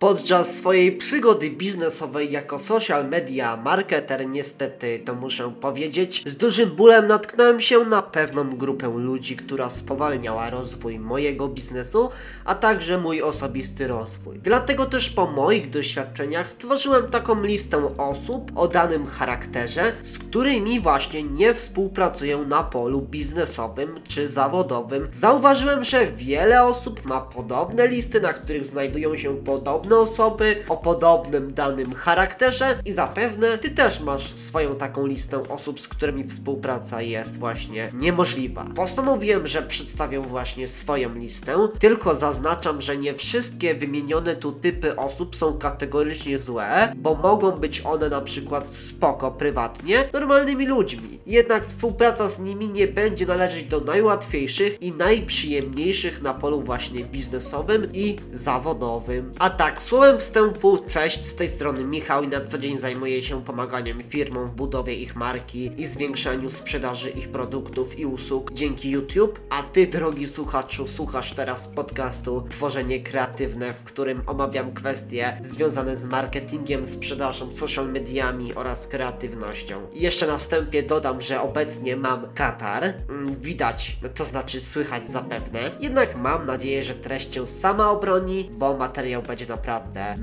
Podczas 0.00 0.54
swojej 0.54 0.96
przygody 0.96 1.50
biznesowej 1.50 2.32
jako 2.32 2.58
social 2.58 3.08
media 3.08 3.56
marketer 3.56 4.28
niestety, 4.28 5.02
to 5.04 5.14
muszę 5.14 5.52
powiedzieć, 5.60 6.22
z 6.26 6.36
dużym 6.36 6.70
bólem 6.70 7.06
natknąłem 7.06 7.60
się 7.60 7.84
na 7.84 8.02
pewną 8.02 8.56
grupę 8.56 8.88
ludzi, 8.88 9.36
która 9.36 9.70
spowalniała 9.70 10.50
rozwój 10.50 10.98
mojego 10.98 11.48
biznesu, 11.48 12.08
a 12.44 12.54
także 12.54 12.98
mój 12.98 13.22
osobisty 13.22 13.86
rozwój. 13.86 14.38
Dlatego 14.38 14.86
też 14.86 15.10
po 15.10 15.26
moich 15.26 15.70
doświadczeniach 15.70 16.50
stworzyłem 16.50 17.08
taką 17.08 17.42
listę 17.42 17.96
osób 17.98 18.52
o 18.54 18.68
danym 18.68 19.06
charakterze, 19.06 19.92
z 20.02 20.18
którymi 20.18 20.80
właśnie 20.80 21.22
nie 21.22 21.54
współpracuję 21.54 22.38
na 22.38 22.62
polu 22.62 23.02
biznesowym 23.02 24.00
czy 24.08 24.28
zawodowym. 24.28 25.08
Zauważyłem, 25.12 25.84
że 25.84 26.06
wiele 26.06 26.64
osób 26.64 27.04
ma 27.04 27.20
podobne 27.20 27.88
listy, 27.88 28.20
na 28.20 28.32
których 28.32 28.66
znajdują 28.66 29.16
się 29.16 29.36
podobne 29.36 29.89
osoby 29.96 30.56
o 30.68 30.76
podobnym 30.76 31.54
danym 31.54 31.94
charakterze 31.94 32.78
i 32.84 32.92
zapewne 32.92 33.58
ty 33.58 33.70
też 33.70 34.00
masz 34.00 34.36
swoją 34.38 34.74
taką 34.74 35.06
listę 35.06 35.48
osób, 35.48 35.80
z 35.80 35.88
którymi 35.88 36.24
współpraca 36.24 37.02
jest 37.02 37.38
właśnie 37.38 37.90
niemożliwa. 37.94 38.66
Postanowiłem, 38.76 39.46
że 39.46 39.62
przedstawię 39.62 40.20
właśnie 40.20 40.68
swoją 40.68 41.14
listę, 41.14 41.68
tylko 41.78 42.14
zaznaczam, 42.14 42.80
że 42.80 42.96
nie 42.96 43.14
wszystkie 43.14 43.74
wymienione 43.74 44.36
tu 44.36 44.52
typy 44.52 44.96
osób 44.96 45.36
są 45.36 45.58
kategorycznie 45.58 46.38
złe, 46.38 46.92
bo 46.96 47.14
mogą 47.14 47.52
być 47.52 47.80
one 47.84 48.08
na 48.08 48.20
przykład 48.20 48.74
spoko 48.74 49.30
prywatnie, 49.30 50.04
normalnymi 50.12 50.66
ludźmi. 50.66 51.20
Jednak 51.26 51.66
współpraca 51.66 52.28
z 52.28 52.38
nimi 52.38 52.68
nie 52.68 52.86
będzie 52.86 53.26
należeć 53.26 53.64
do 53.64 53.80
najłatwiejszych 53.80 54.82
i 54.82 54.92
najprzyjemniejszych 54.92 56.22
na 56.22 56.34
polu 56.34 56.62
właśnie 56.62 57.04
biznesowym 57.04 57.88
i 57.94 58.16
zawodowym. 58.32 59.32
A 59.38 59.50
tak, 59.50 59.79
słowem 59.80 60.18
wstępu, 60.18 60.78
cześć, 60.86 61.26
z 61.26 61.34
tej 61.34 61.48
strony 61.48 61.84
Michał 61.84 62.22
i 62.22 62.28
na 62.28 62.40
co 62.40 62.58
dzień 62.58 62.76
zajmuję 62.76 63.22
się 63.22 63.44
pomaganiem 63.44 64.02
firmom 64.08 64.46
w 64.46 64.54
budowie 64.54 64.94
ich 64.94 65.16
marki 65.16 65.70
i 65.76 65.86
zwiększaniu 65.86 66.48
sprzedaży 66.48 67.10
ich 67.10 67.28
produktów 67.28 67.98
i 67.98 68.06
usług 68.06 68.52
dzięki 68.52 68.90
YouTube. 68.90 69.40
A 69.50 69.62
ty, 69.62 69.86
drogi 69.86 70.26
słuchaczu, 70.26 70.86
słuchasz 70.86 71.32
teraz 71.32 71.68
podcastu 71.68 72.44
Tworzenie 72.50 73.00
Kreatywne, 73.02 73.72
w 73.72 73.84
którym 73.84 74.22
omawiam 74.26 74.72
kwestie 74.72 75.40
związane 75.44 75.96
z 75.96 76.04
marketingiem, 76.04 76.86
sprzedażą, 76.86 77.52
social 77.52 77.92
mediami 77.92 78.54
oraz 78.54 78.86
kreatywnością. 78.86 79.86
I 79.92 80.00
jeszcze 80.00 80.26
na 80.26 80.38
wstępie 80.38 80.82
dodam, 80.82 81.20
że 81.20 81.40
obecnie 81.40 81.96
mam 81.96 82.32
katar. 82.34 82.84
Mm, 82.84 83.40
Widać, 83.40 83.96
to 84.14 84.24
znaczy 84.24 84.60
słychać 84.60 85.10
zapewne. 85.10 85.60
Jednak 85.80 86.16
mam 86.16 86.46
nadzieję, 86.46 86.82
że 86.82 86.94
treść 86.94 87.28
cię 87.28 87.46
sama 87.46 87.90
obroni, 87.90 88.50
bo 88.52 88.76
materiał 88.76 89.22
będzie 89.22 89.46
naprawdę 89.46 89.69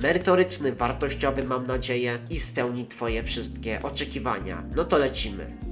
merytoryczny, 0.02 0.72
wartościowy 0.76 1.44
mam 1.44 1.66
nadzieję 1.66 2.18
i 2.30 2.40
spełni 2.40 2.86
twoje 2.86 3.24
wszystkie 3.24 3.84
oczekiwania. 3.84 4.64
No 4.76 4.84
to 4.84 4.98
lecimy. 4.98 5.67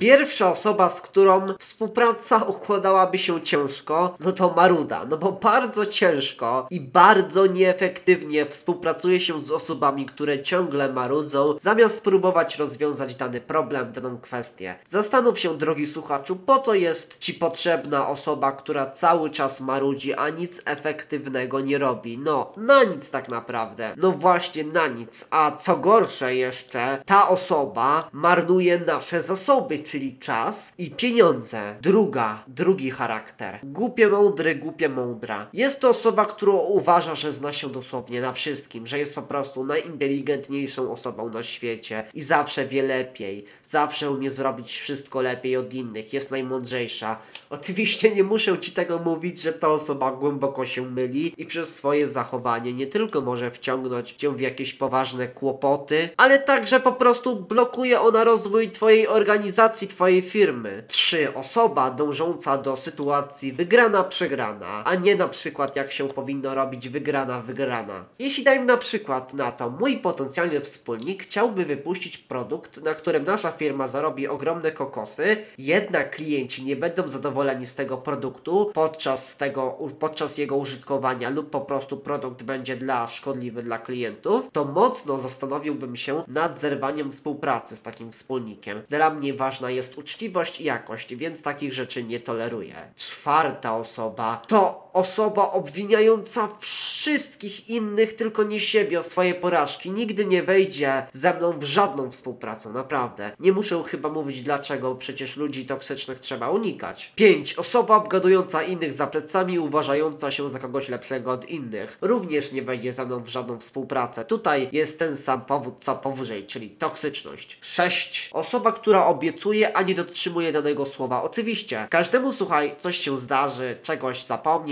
Pierwsza 0.00 0.50
osoba, 0.50 0.90
z 0.90 1.00
którą 1.00 1.54
współpraca 1.58 2.42
układałaby 2.42 3.18
się 3.18 3.42
ciężko, 3.42 4.16
no 4.20 4.32
to 4.32 4.54
Maruda. 4.56 5.04
No 5.10 5.16
bo 5.16 5.32
bardzo 5.32 5.86
ciężko 5.86 6.66
i 6.70 6.80
bardzo 6.80 7.46
nieefektywnie 7.46 8.46
współpracuje 8.46 9.20
się 9.20 9.42
z 9.42 9.50
osobami, 9.50 10.06
które 10.06 10.42
ciągle 10.42 10.92
marudzą, 10.92 11.54
zamiast 11.60 11.96
spróbować 11.96 12.58
rozwiązać 12.58 13.14
dany 13.14 13.40
problem, 13.40 13.92
daną 13.92 14.18
kwestię. 14.18 14.74
Zastanów 14.84 15.38
się, 15.38 15.58
drogi 15.58 15.86
słuchaczu, 15.86 16.36
po 16.36 16.58
co 16.58 16.74
jest 16.74 17.18
ci 17.18 17.34
potrzebna 17.34 18.08
osoba, 18.08 18.52
która 18.52 18.90
cały 18.90 19.30
czas 19.30 19.60
marudzi, 19.60 20.14
a 20.14 20.28
nic 20.28 20.62
efektywnego 20.64 21.60
nie 21.60 21.78
robi. 21.78 22.18
No, 22.18 22.52
na 22.56 22.84
nic 22.84 23.10
tak 23.10 23.28
naprawdę. 23.28 23.94
No 23.96 24.12
właśnie, 24.12 24.64
na 24.64 24.86
nic. 24.86 25.26
A 25.30 25.50
co 25.50 25.76
gorsze 25.76 26.34
jeszcze, 26.34 27.02
ta 27.06 27.28
osoba 27.28 28.08
marnuje 28.12 28.78
nasze 28.78 29.22
zasoby, 29.22 29.78
czyli 29.90 30.18
czas 30.18 30.72
i 30.78 30.90
pieniądze. 30.90 31.78
Druga, 31.82 32.44
drugi 32.48 32.90
charakter. 32.90 33.58
Głupie 33.62 34.08
mądry, 34.08 34.54
głupie 34.54 34.88
mądra. 34.88 35.46
Jest 35.52 35.80
to 35.80 35.88
osoba, 35.88 36.26
która 36.26 36.52
uważa, 36.52 37.14
że 37.14 37.32
zna 37.32 37.52
się 37.52 37.68
dosłownie 37.68 38.20
na 38.20 38.32
wszystkim, 38.32 38.86
że 38.86 38.98
jest 38.98 39.14
po 39.14 39.22
prostu 39.22 39.64
najinteligentniejszą 39.64 40.92
osobą 40.92 41.28
na 41.28 41.42
świecie 41.42 42.04
i 42.14 42.22
zawsze 42.22 42.66
wie 42.66 42.82
lepiej, 42.82 43.44
zawsze 43.62 44.10
umie 44.10 44.30
zrobić 44.30 44.80
wszystko 44.80 45.22
lepiej 45.22 45.56
od 45.56 45.74
innych, 45.74 46.12
jest 46.12 46.30
najmądrzejsza. 46.30 47.18
Oczywiście 47.50 48.10
nie 48.10 48.24
muszę 48.24 48.58
ci 48.58 48.72
tego 48.72 48.98
mówić, 48.98 49.40
że 49.40 49.52
ta 49.52 49.68
osoba 49.68 50.12
głęboko 50.12 50.66
się 50.66 50.82
myli 50.82 51.34
i 51.36 51.46
przez 51.46 51.74
swoje 51.74 52.06
zachowanie 52.06 52.72
nie 52.72 52.86
tylko 52.86 53.20
może 53.20 53.50
wciągnąć 53.50 54.10
cię 54.10 54.30
w 54.30 54.40
jakieś 54.40 54.74
poważne 54.74 55.28
kłopoty, 55.28 56.08
ale 56.16 56.38
także 56.38 56.80
po 56.80 56.92
prostu 56.92 57.36
blokuje 57.36 58.00
ona 58.00 58.24
rozwój 58.24 58.70
twojej 58.70 59.08
organizacji, 59.08 59.79
twojej 59.88 60.22
firmy. 60.22 60.84
3. 60.88 61.34
Osoba 61.34 61.90
dążąca 61.90 62.58
do 62.58 62.76
sytuacji 62.76 63.52
wygrana-przegrana, 63.52 64.82
a 64.84 64.94
nie 64.94 65.14
na 65.14 65.28
przykład 65.28 65.76
jak 65.76 65.92
się 65.92 66.08
powinno 66.08 66.54
robić 66.54 66.88
wygrana-wygrana. 66.88 68.04
Jeśli 68.18 68.44
dajmy 68.44 68.64
na 68.64 68.76
przykład 68.76 69.34
na 69.34 69.52
to, 69.52 69.70
mój 69.70 69.96
potencjalny 69.98 70.60
wspólnik 70.60 71.22
chciałby 71.22 71.64
wypuścić 71.64 72.18
produkt, 72.18 72.82
na 72.84 72.94
którym 72.94 73.24
nasza 73.24 73.52
firma 73.52 73.88
zarobi 73.88 74.28
ogromne 74.28 74.70
kokosy, 74.70 75.36
jednak 75.58 76.10
klienci 76.10 76.64
nie 76.64 76.76
będą 76.76 77.08
zadowoleni 77.08 77.66
z 77.66 77.74
tego 77.74 77.96
produktu 77.98 78.70
podczas, 78.74 79.36
tego, 79.36 79.78
podczas 79.98 80.38
jego 80.38 80.56
użytkowania 80.56 81.30
lub 81.30 81.50
po 81.50 81.60
prostu 81.60 81.96
produkt 81.96 82.42
będzie 82.42 82.76
dla 82.76 83.08
szkodliwy 83.08 83.62
dla 83.62 83.78
klientów, 83.78 84.48
to 84.52 84.64
mocno 84.64 85.18
zastanowiłbym 85.18 85.96
się 85.96 86.22
nad 86.28 86.58
zerwaniem 86.58 87.12
współpracy 87.12 87.76
z 87.76 87.82
takim 87.82 88.12
wspólnikiem. 88.12 88.82
Dla 88.88 89.10
mnie 89.10 89.34
ważna 89.34 89.69
jest 89.72 89.98
uczciwość 89.98 90.60
i 90.60 90.64
jakość, 90.64 91.14
więc 91.14 91.42
takich 91.42 91.72
rzeczy 91.72 92.04
nie 92.04 92.20
toleruję. 92.20 92.74
Czwarta 92.96 93.76
osoba 93.76 94.42
to 94.48 94.89
osoba 94.92 95.50
obwiniająca 95.50 96.48
wszystkich 96.58 97.68
innych, 97.68 98.12
tylko 98.12 98.42
nie 98.42 98.60
siebie 98.60 99.00
o 99.00 99.02
swoje 99.02 99.34
porażki. 99.34 99.90
Nigdy 99.90 100.24
nie 100.24 100.42
wejdzie 100.42 101.06
ze 101.12 101.34
mną 101.34 101.58
w 101.58 101.64
żadną 101.64 102.10
współpracę, 102.10 102.70
naprawdę. 102.70 103.32
Nie 103.40 103.52
muszę 103.52 103.82
chyba 103.82 104.08
mówić 104.08 104.42
dlaczego, 104.42 104.94
przecież 104.94 105.36
ludzi 105.36 105.66
toksycznych 105.66 106.18
trzeba 106.18 106.50
unikać. 106.50 107.12
5. 107.16 107.54
Osoba 107.54 107.96
obgadująca 107.96 108.62
innych 108.62 108.92
za 108.92 109.06
plecami, 109.06 109.58
uważająca 109.58 110.30
się 110.30 110.48
za 110.48 110.58
kogoś 110.58 110.88
lepszego 110.88 111.32
od 111.32 111.48
innych. 111.48 111.98
Również 112.00 112.52
nie 112.52 112.62
wejdzie 112.62 112.92
ze 112.92 113.06
mną 113.06 113.22
w 113.22 113.28
żadną 113.28 113.58
współpracę. 113.58 114.24
Tutaj 114.24 114.68
jest 114.72 114.98
ten 114.98 115.16
sam 115.16 115.40
powód 115.40 115.74
co 115.84 115.96
powyżej, 115.96 116.46
czyli 116.46 116.70
toksyczność. 116.70 117.58
6. 117.60 118.30
Osoba, 118.32 118.72
która 118.72 119.06
obiecuje, 119.06 119.76
a 119.76 119.82
nie 119.82 119.94
dotrzymuje 119.94 120.52
danego 120.52 120.86
słowa. 120.86 121.22
Oczywiście, 121.22 121.86
każdemu 121.90 122.32
słuchaj, 122.32 122.74
coś 122.78 122.98
się 122.98 123.16
zdarzy, 123.16 123.76
czegoś 123.82 124.22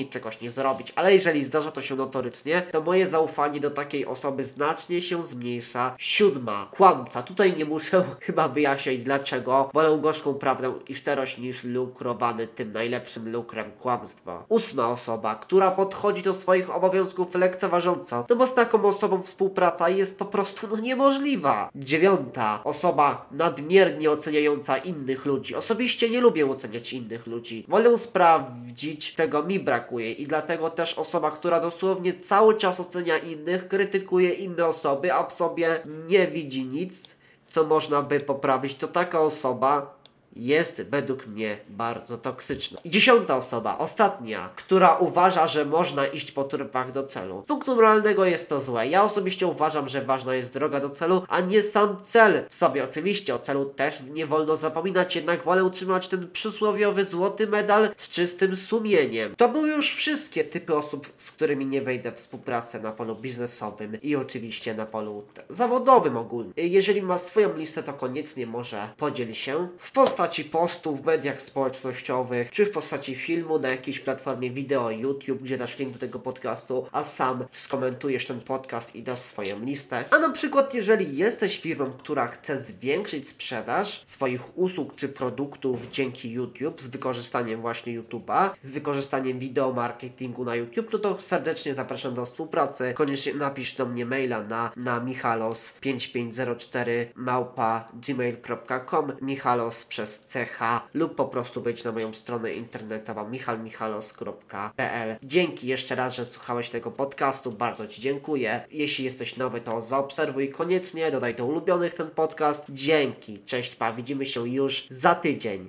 czegoś 0.08 0.40
nie 0.40 0.50
zrobić, 0.50 0.92
ale 0.96 1.14
jeżeli 1.14 1.44
zdarza 1.44 1.70
to 1.70 1.82
się 1.82 1.96
notorycznie, 1.96 2.62
to 2.62 2.80
moje 2.80 3.06
zaufanie 3.06 3.60
do 3.60 3.70
takiej 3.70 4.06
osoby 4.06 4.44
znacznie 4.44 5.02
się 5.02 5.22
zmniejsza. 5.22 5.94
Siódma. 5.98 6.68
Kłamca. 6.70 7.22
Tutaj 7.22 7.56
nie 7.56 7.64
muszę 7.64 8.04
chyba 8.26 8.48
wyjaśniać 8.48 8.98
dlaczego. 8.98 9.70
Wolę 9.74 9.98
gorzką 10.02 10.34
prawdę 10.34 10.74
i 10.88 10.94
szczerość 10.94 11.38
niż 11.38 11.64
lukrowany 11.64 12.46
tym 12.46 12.72
najlepszym 12.72 13.32
lukrem 13.32 13.72
kłamstwo. 13.72 14.44
Ósma 14.48 14.88
osoba, 14.88 15.34
która 15.34 15.70
podchodzi 15.70 16.22
do 16.22 16.34
swoich 16.34 16.76
obowiązków 16.76 17.34
lekceważąco, 17.34 18.26
no 18.30 18.36
bo 18.36 18.46
z 18.46 18.54
taką 18.54 18.84
osobą 18.84 19.22
współpraca 19.22 19.88
jest 19.88 20.18
po 20.18 20.24
prostu 20.24 20.68
no 20.68 20.76
niemożliwa. 20.76 21.70
Dziewiąta. 21.74 22.60
Osoba 22.64 23.26
nadmiernie 23.30 24.10
oceniająca 24.10 24.78
innych 24.78 25.26
ludzi. 25.26 25.54
Osobiście 25.54 26.10
nie 26.10 26.20
lubię 26.20 26.50
oceniać 26.50 26.92
innych 26.92 27.26
ludzi. 27.26 27.64
Wolę 27.68 27.98
sprawdzić, 27.98 29.14
tego 29.14 29.42
mi 29.42 29.60
brakuje 29.60 29.97
i 30.00 30.26
dlatego 30.26 30.70
też 30.70 30.94
osoba, 30.94 31.30
która 31.30 31.60
dosłownie 31.60 32.12
cały 32.14 32.54
czas 32.54 32.80
ocenia 32.80 33.18
innych, 33.18 33.68
krytykuje 33.68 34.30
inne 34.30 34.66
osoby, 34.66 35.14
a 35.14 35.24
w 35.24 35.32
sobie 35.32 35.82
nie 36.08 36.26
widzi 36.26 36.66
nic, 36.66 37.16
co 37.48 37.64
można 37.64 38.02
by 38.02 38.20
poprawić, 38.20 38.74
to 38.74 38.88
taka 38.88 39.20
osoba 39.20 39.97
jest 40.36 40.82
według 40.82 41.26
mnie 41.26 41.56
bardzo 41.68 42.18
toksyczna. 42.18 42.80
I 42.84 42.90
dziesiąta 42.90 43.36
osoba, 43.36 43.78
ostatnia, 43.78 44.50
która 44.56 44.96
uważa, 44.96 45.46
że 45.46 45.64
można 45.64 46.06
iść 46.06 46.32
po 46.32 46.44
trupach 46.44 46.90
do 46.90 47.06
celu. 47.06 47.42
Z 47.44 47.48
punktu 47.48 47.74
moralnego 47.74 48.24
jest 48.24 48.48
to 48.48 48.60
złe. 48.60 48.86
Ja 48.86 49.04
osobiście 49.04 49.46
uważam, 49.46 49.88
że 49.88 50.02
ważna 50.02 50.34
jest 50.34 50.52
droga 50.52 50.80
do 50.80 50.90
celu, 50.90 51.22
a 51.28 51.40
nie 51.40 51.62
sam 51.62 51.96
cel 52.02 52.44
w 52.48 52.54
sobie. 52.54 52.84
Oczywiście 52.84 53.34
o 53.34 53.38
celu 53.38 53.64
też 53.64 54.02
nie 54.10 54.26
wolno 54.26 54.56
zapominać, 54.56 55.16
jednak 55.16 55.44
wolę 55.44 55.64
utrzymać 55.64 56.08
ten 56.08 56.30
przysłowiowy 56.30 57.04
złoty 57.04 57.46
medal 57.46 57.88
z 57.96 58.08
czystym 58.08 58.56
sumieniem. 58.56 59.36
To 59.36 59.48
były 59.48 59.68
już 59.68 59.94
wszystkie 59.94 60.44
typy 60.44 60.76
osób, 60.76 61.12
z 61.16 61.30
którymi 61.30 61.66
nie 61.66 61.82
wejdę 61.82 62.12
w 62.12 62.14
współpracę 62.14 62.80
na 62.80 62.92
polu 62.92 63.16
biznesowym 63.16 63.98
i 64.02 64.16
oczywiście 64.16 64.74
na 64.74 64.86
polu 64.86 65.24
zawodowym 65.48 66.16
ogólnie. 66.16 66.52
Jeżeli 66.56 67.02
ma 67.02 67.18
swoją 67.18 67.56
listę, 67.56 67.82
to 67.82 67.92
koniecznie 67.92 68.46
może 68.46 68.88
podziel 68.96 69.34
się 69.34 69.68
w 69.78 69.92
post 69.92 70.17
postaci 70.18 70.44
postu 70.44 70.96
w 70.96 71.06
mediach 71.06 71.40
społecznościowych, 71.40 72.50
czy 72.50 72.66
w 72.66 72.70
postaci 72.70 73.14
filmu 73.14 73.58
na 73.58 73.68
jakiejś 73.68 74.00
platformie 74.00 74.50
wideo 74.50 74.90
YouTube, 74.90 75.42
gdzie 75.42 75.58
dasz 75.58 75.78
link 75.78 75.92
do 75.92 75.98
tego 75.98 76.18
podcastu, 76.18 76.86
a 76.92 77.04
sam 77.04 77.44
skomentujesz 77.52 78.26
ten 78.26 78.40
podcast 78.40 78.96
i 78.96 79.02
dasz 79.02 79.18
swoją 79.18 79.64
listę. 79.64 80.04
A 80.10 80.18
na 80.18 80.30
przykład, 80.30 80.74
jeżeli 80.74 81.16
jesteś 81.16 81.60
firmą, 81.60 81.92
która 81.98 82.26
chce 82.26 82.58
zwiększyć 82.58 83.28
sprzedaż 83.28 84.02
swoich 84.06 84.58
usług 84.58 84.94
czy 84.94 85.08
produktów 85.08 85.90
dzięki 85.92 86.32
YouTube 86.32 86.80
z 86.80 86.88
wykorzystaniem 86.88 87.60
właśnie 87.60 88.00
YouTube'a, 88.00 88.50
z 88.60 88.70
wykorzystaniem 88.70 89.38
wideo 89.38 89.72
marketingu 89.72 90.44
na 90.44 90.56
YouTube, 90.56 90.92
no 90.92 90.98
to 90.98 91.20
serdecznie 91.20 91.74
zapraszam 91.74 92.14
do 92.14 92.26
współpracy. 92.26 92.92
Koniecznie 92.94 93.34
napisz 93.34 93.74
do 93.74 93.86
mnie 93.86 94.06
maila 94.06 94.42
na, 94.42 94.72
na 94.76 95.00
michalos5504 95.00 96.88
małpa 97.14 97.88
gmail.com 97.94 99.12
michalos 99.22 99.86
przez 100.08 100.48
ch 100.48 100.60
lub 100.94 101.14
po 101.14 101.24
prostu 101.24 101.62
wejdź 101.62 101.84
na 101.84 101.92
moją 101.92 102.14
stronę 102.14 102.52
internetową 102.52 103.28
michalmichalos.pl 103.28 105.16
Dzięki 105.22 105.66
jeszcze 105.66 105.94
raz, 105.94 106.14
że 106.14 106.24
słuchałeś 106.24 106.68
tego 106.68 106.90
podcastu, 106.90 107.52
bardzo 107.52 107.86
Ci 107.86 108.00
dziękuję. 108.00 108.60
Jeśli 108.70 109.04
jesteś 109.04 109.36
nowy, 109.36 109.60
to 109.60 109.82
zaobserwuj 109.82 110.48
koniecznie, 110.48 111.10
dodaj 111.10 111.34
do 111.34 111.46
ulubionych 111.46 111.94
ten 111.94 112.10
podcast. 112.10 112.64
Dzięki, 112.68 113.38
cześć 113.38 113.76
pa, 113.76 113.92
widzimy 113.92 114.26
się 114.26 114.48
już 114.48 114.86
za 114.90 115.14
tydzień. 115.14 115.66